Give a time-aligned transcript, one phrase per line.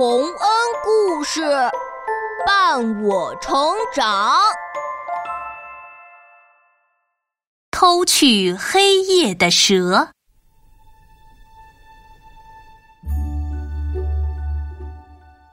[0.00, 0.32] 洪恩
[0.82, 1.42] 故事
[2.46, 3.52] 伴我成
[3.94, 4.34] 长。
[7.70, 10.08] 偷去黑夜的蛇。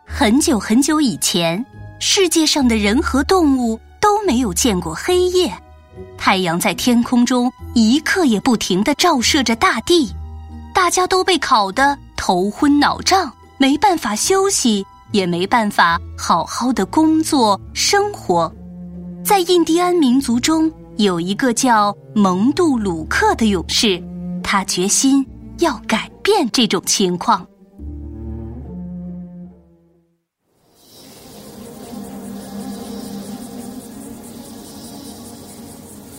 [0.05, 1.66] 很久很久以前，
[2.00, 5.54] 世界上的人和动物都没有见过黑夜。
[6.18, 10.16] 太阳在天空中一刻也不停的照射着大地，
[10.73, 13.29] 大家都被烤得头昏脑胀，
[13.60, 18.54] 没办法休息，也没办法好好的工作生活。
[19.25, 24.00] 在印第安民族中，有一个叫蒙杜鲁克的勇士，
[24.43, 25.25] 他决心
[25.57, 27.47] 要改变这种情况。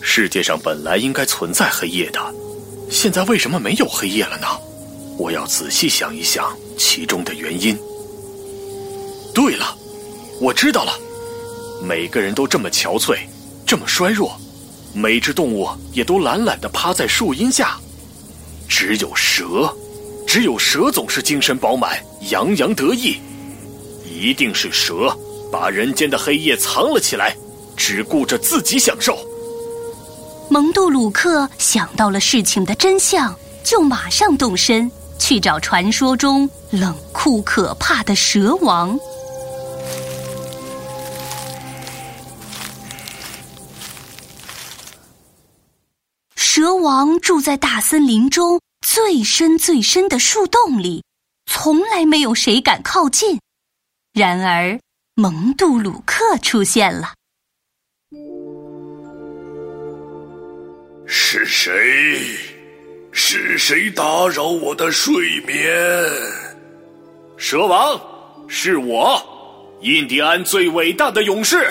[0.00, 2.20] 世界上本来应该存在黑夜的，
[2.91, 4.47] 现在为什么没有黑夜了呢？
[5.16, 7.77] 我要仔细想一想其中的原因。
[9.34, 9.77] 对了，
[10.41, 10.92] 我知道了，
[11.83, 13.19] 每个人都这么憔悴，
[13.66, 14.34] 这么衰弱，
[14.94, 17.77] 每只动物也都懒懒的趴在树荫下，
[18.69, 19.77] 只有蛇，
[20.27, 21.98] 只有蛇总是精神饱满，
[22.30, 23.19] 洋洋得意。
[24.05, 25.16] 一定是蛇
[25.53, 27.36] 把人间的黑夜藏了起来，
[27.77, 29.16] 只顾着自己享受。
[30.50, 38.98] 蒙杜鲁克想到了事情的真相，就马上动身去找传说中冷酷可怕的蛇王。
[46.34, 51.05] 蛇王住在大森林中最深最深的树洞里，
[51.47, 53.38] 从来没有谁敢靠近。
[54.12, 54.80] 然而，
[55.14, 57.14] 蒙杜鲁克出现了。
[61.06, 62.47] 是谁？
[63.11, 65.67] 是谁打扰我的睡眠？
[67.37, 68.00] 蛇王，
[68.47, 69.20] 是我，
[69.81, 71.70] 印第安最伟大的勇士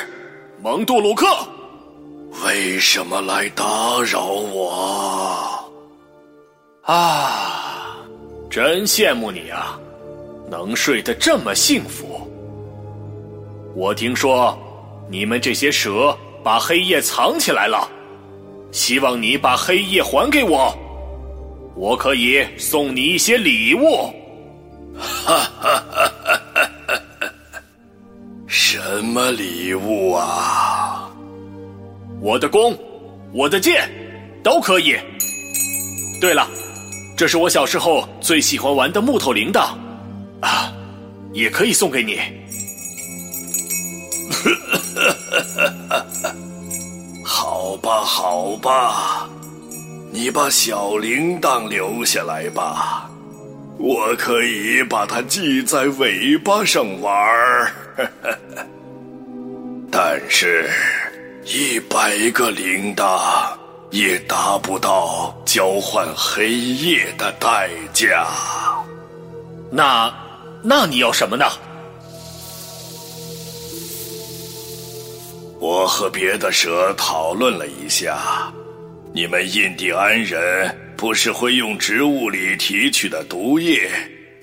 [0.62, 1.26] 蒙杜鲁克。
[2.46, 3.66] 为什么来打
[4.02, 5.72] 扰我？
[6.84, 7.98] 啊，
[8.50, 9.80] 真羡慕你啊，
[10.50, 12.30] 能睡得这么幸福。
[13.76, 14.58] 我听说，
[15.10, 17.90] 你们这些蛇把黑夜藏起来了。
[18.72, 20.78] 希望你把黑夜还给我，
[21.78, 24.12] 我可以送你一些礼物。
[25.00, 25.84] 哈哈哈
[26.26, 26.42] 哈
[26.90, 27.30] 哈哈！
[28.48, 31.08] 什么礼物啊？
[32.20, 32.76] 我的弓，
[33.32, 33.88] 我的剑，
[34.44, 34.98] 都可以。
[36.20, 36.48] 对了，
[37.16, 39.76] 这是我小时候最喜欢玩的木头铃铛，
[40.42, 40.74] 啊，
[41.32, 42.20] 也可以送给你。
[47.24, 49.30] 好吧，好吧，
[50.18, 53.08] 你把小铃铛留下来吧，
[53.78, 57.72] 我可以把它系在尾巴上玩儿。
[59.92, 60.68] 但是，
[61.46, 63.22] 一百个铃铛
[63.92, 68.26] 也达不到交换黑夜的代价。
[69.72, 70.12] 那，
[70.64, 71.46] 那你要什么呢？
[75.60, 78.52] 我和别的蛇讨论了一下，
[79.18, 83.90] 你们印第安人不是会用植物里提取的毒液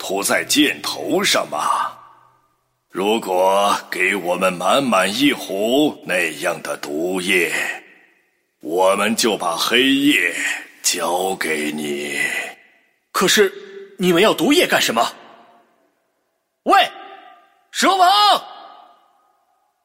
[0.01, 1.97] 涂在箭头上吗？
[2.91, 7.53] 如果给我们满满一壶那样的毒液，
[8.63, 10.35] 我们就把黑夜
[10.83, 12.19] 交给你。
[13.13, 13.53] 可是，
[13.97, 15.09] 你们要毒液干什么？
[16.65, 16.91] 喂，
[17.71, 18.11] 蛇王！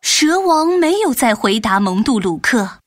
[0.01, 2.79] 蛇王没有再回答蒙杜鲁克，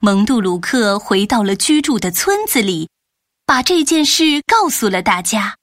[0.00, 2.88] 蒙杜鲁克回到了居住的村子里，
[3.44, 5.56] 把这件事告诉了大家，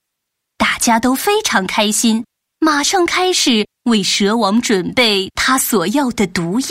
[0.57, 2.25] 大家都非常开心，
[2.59, 6.65] 马上开始为蛇王准备他所要的毒液。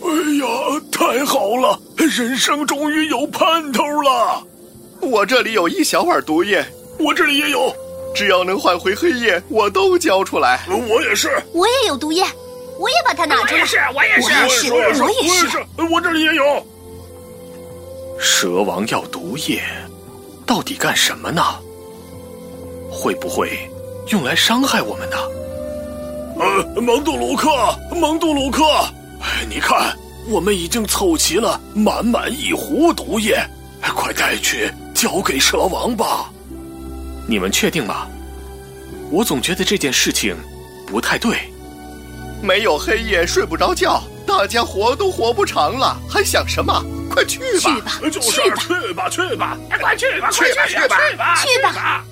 [0.00, 0.46] 哎呀，
[0.90, 4.42] 太好了，人生终于有盼头了！
[5.02, 6.64] 我这里有一小碗毒液，
[6.98, 7.70] 我这里也有。
[8.14, 10.66] 只要能换回黑夜，我都交出来。
[10.66, 12.24] 我也是，我也有毒液，
[12.78, 13.54] 我也把它拿出来。
[13.54, 16.66] 我也是，我也是，我也是，我也是，我这里也有。
[18.18, 19.60] 蛇王要毒液，
[20.46, 21.42] 到底干什么呢？
[22.90, 23.70] 会不会
[24.08, 25.16] 用来伤害我们呢？
[26.40, 27.48] 呃，蒙杜鲁克，
[27.94, 28.64] 蒙杜鲁克，
[29.48, 29.96] 你看，
[30.28, 33.38] 我们已经凑齐了满满一壶毒液，
[33.94, 36.30] 快带去交给蛇王吧。
[37.26, 38.06] 你们确定吗？
[39.10, 40.36] 我总觉得这件事情
[40.86, 41.36] 不太对。
[42.42, 46.84] 没有黑夜睡不着觉，大家活都活不长了，还想什么？
[47.10, 47.48] 快去吧！
[47.58, 47.92] 去吧！
[48.10, 48.50] 就是去
[48.94, 49.58] 吧，去吧！
[49.80, 50.30] 快去吧！
[50.30, 50.66] 去吧！
[50.66, 51.36] 去吧！
[51.36, 52.04] 去吧！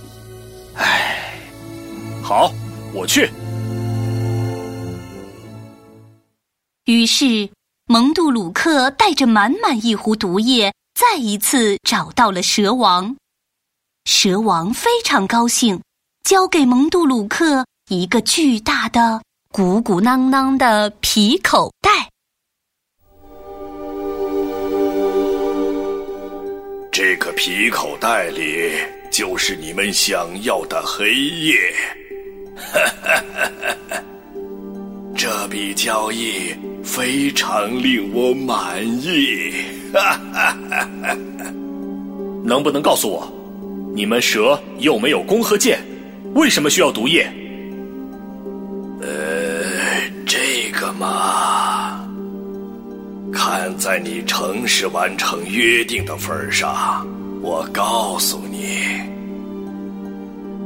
[2.23, 2.53] 好，
[2.93, 3.31] 我去。
[6.87, 7.49] 于是，
[7.87, 13.17] 蒙杜鲁克带着满满一壶毒液，再一次找到了蛇王。
[14.05, 15.81] 蛇王非常高兴，
[16.25, 19.21] 交给蒙杜鲁克一个巨大的、
[19.57, 22.11] 鼓鼓囊囊的皮口袋。
[26.93, 28.71] 这个皮口袋里
[29.11, 31.57] 就是你们想要的黑夜，
[32.55, 33.23] 哈哈
[33.89, 34.03] 哈
[35.17, 36.55] 这笔交易
[36.85, 39.55] 非常令我满意。
[39.91, 40.87] 哈哈哈
[42.45, 43.27] 能不能告诉我，
[43.95, 45.81] 你们蛇又没有弓和箭，
[46.35, 47.27] 为什么需要毒液？
[50.87, 52.01] 个嘛。
[53.33, 57.07] 看在你诚实完成约定的份上，
[57.43, 58.79] 我告诉你，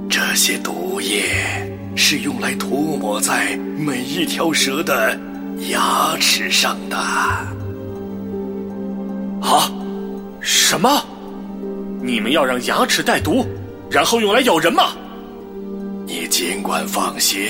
[0.08, 1.24] 这些毒液
[1.96, 5.18] 是用来涂抹在每一条蛇的
[5.70, 6.96] 牙齿上的。
[6.96, 7.46] 啊？
[10.40, 11.02] 什么？
[12.02, 13.44] 你们要让牙齿带毒，
[13.90, 14.92] 然后用来咬人吗？
[16.06, 17.40] 你尽管放心，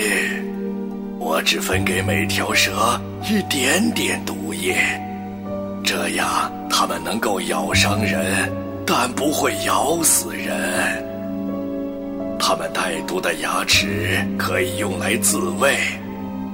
[1.20, 4.74] 我只分给每条蛇一点点毒液。
[5.84, 8.50] 这样，它们能够咬伤人，
[8.86, 10.50] 但不会咬死人。
[12.38, 15.76] 它们带毒的牙齿可以用来自卫，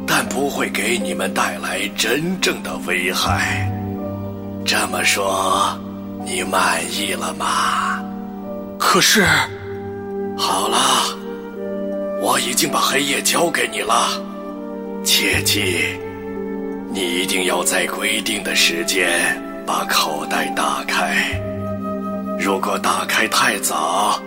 [0.05, 3.71] 但不会给你们带来真正的危害。
[4.65, 5.79] 这么说，
[6.25, 8.03] 你满意了吗？
[8.81, 9.25] 可是，
[10.37, 10.77] 好了，
[12.21, 14.21] 我已经把黑夜交给你了，
[15.07, 15.99] 切记。
[16.93, 19.09] 你一定要在规定的时间
[19.65, 21.41] 把口袋打开。
[22.39, 24.21] 如果打开太早，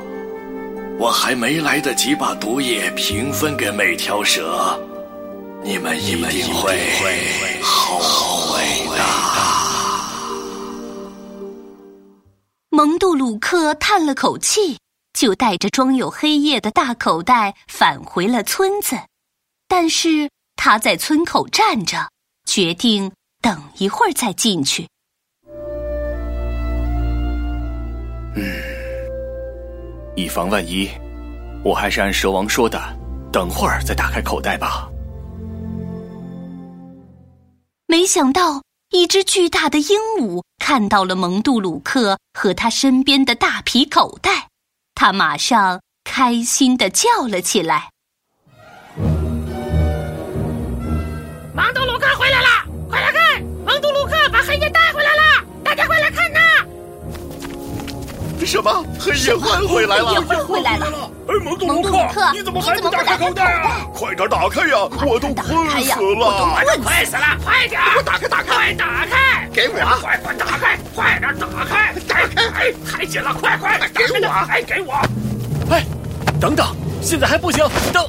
[0.97, 4.79] 我还没来得及把毒液平分给每条蛇，
[5.63, 6.79] 你们一定会
[7.61, 8.63] 后悔
[8.97, 9.03] 的。
[12.69, 14.77] 蒙杜鲁克叹了口气，
[15.13, 18.95] 就带着装有黑夜的大口袋返回了村子。
[19.67, 20.29] 但是
[20.61, 22.09] 他在村口站着。
[22.45, 23.11] 决定
[23.43, 24.87] 等一会儿再进去。
[28.35, 28.43] 嗯，
[30.15, 30.89] 以防万一，
[31.63, 32.81] 我还是按蛇王说的，
[33.31, 34.89] 等会儿再打开口袋吧。
[37.85, 44.47] 没想到，一只巨大的鹦鹉看到了蒙杜鲁克和他身边的大皮口袋，
[44.95, 47.91] 他马上开心的叫了起来。
[58.49, 58.83] 什么？
[58.99, 60.07] 黑夜带回来了！
[60.07, 61.11] 黑夜换回来了！
[61.27, 63.85] 哎，蒙杜鲁克，你怎么还不打开口袋啊？
[63.93, 64.89] 快点打开呀！
[65.05, 65.95] 我都困死了！
[65.99, 67.37] 我都困死了！
[67.45, 67.79] 快点！
[67.91, 68.27] 给我打开！
[68.27, 68.43] 打开！
[68.55, 69.47] 快打开！
[69.53, 69.99] 给我！
[70.01, 70.79] 快快打开！
[70.95, 71.93] 快点打开！
[72.07, 72.49] 打开！
[72.55, 73.35] 哎，太紧了！
[73.39, 73.79] 快快！
[73.93, 74.27] 给我！
[74.49, 74.93] 哎，给我！
[75.69, 75.85] 哎，
[76.41, 77.63] 等等，现在还不行！
[77.93, 78.03] 等。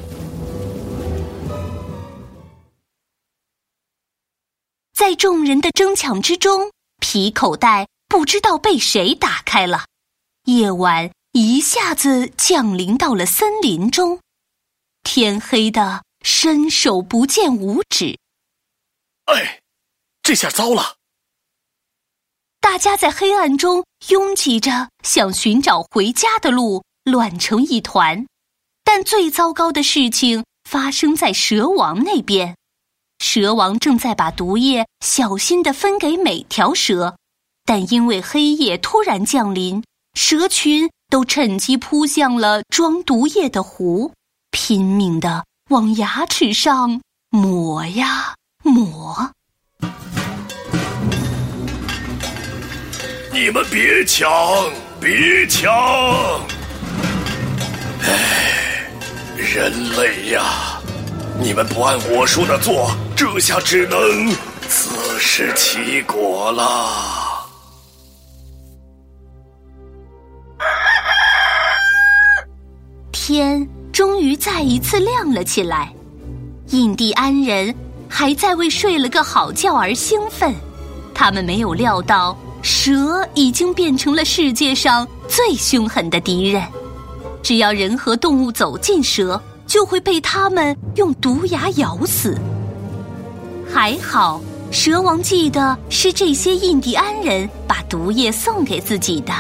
[5.11, 6.71] 在众人的争抢之中，
[7.01, 9.85] 皮口袋不知道被谁打开了。
[10.45, 14.21] 夜晚一下子降临到了森林中，
[15.03, 18.17] 天黑的伸手不见五指。
[19.25, 19.59] 哎，
[20.23, 20.95] 这下糟了！
[22.61, 28.25] 大家在黑暗中拥挤着，想寻找回家的路，乱成一团。
[28.85, 32.57] 但最糟糕的事情发生在蛇王那边，
[33.21, 37.17] 蛇王正在把毒液小心的分给每条蛇，
[37.67, 39.85] 但因为黑夜突然降临。
[40.15, 44.13] 蛇群都趁机扑向了装毒液的壶，
[44.51, 48.35] 拼命的往牙齿上抹呀
[48.65, 49.31] 抹。
[53.33, 54.29] 你们别抢，
[54.99, 55.71] 别抢！
[58.03, 58.91] 哎，
[59.37, 60.80] 人类呀，
[61.43, 63.99] 你们不按我说的做，这下只能
[64.69, 67.49] 自食其果了。
[73.11, 75.91] 天终于再一次亮了起来，
[76.69, 77.75] 印第安人
[78.07, 80.55] 还在为睡了个好觉而兴奋。
[81.15, 86.63] 他们没有料到，蛇已经变成了世界上最凶狠的敌人。
[87.43, 92.37] 只要人和动物走近蛇，就会被他们用毒牙咬死。
[93.73, 94.41] 还好，
[94.73, 99.33] 蛇王记得是这些印第安人把毒液送给自己的，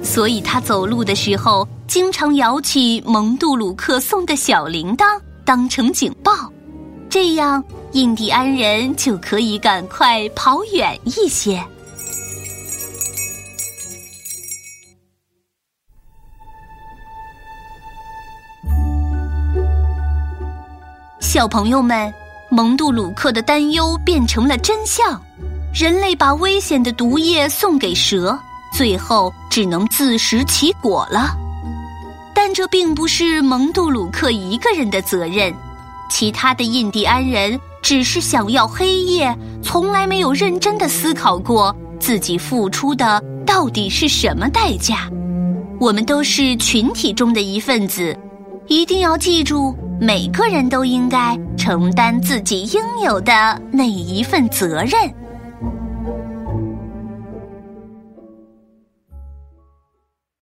[0.00, 1.68] 所以他走路的时候。
[1.86, 6.50] 经常摇起蒙杜鲁克送的小铃铛，当成警报，
[7.10, 7.62] 这样
[7.92, 11.62] 印第安人就可以赶快跑远一些。
[21.34, 22.14] 小朋友们，
[22.48, 25.20] 蒙杜鲁克的担忧变成了真相。
[25.74, 28.38] 人类把危险的毒液送给蛇，
[28.72, 31.34] 最后只能自食其果了。
[32.32, 35.52] 但这并不是蒙杜鲁克一个人的责任，
[36.08, 45.10] 其他的印第安人只是想要黑夜，从来没有认真的思考过自己付出的到底是什么代价。
[45.80, 48.16] 我们都是群体中的一份子，
[48.68, 55.23] 一定要记住，每个人都应该承担自己应有的那一份责任。